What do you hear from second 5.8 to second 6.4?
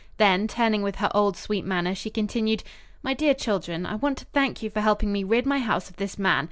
of this man.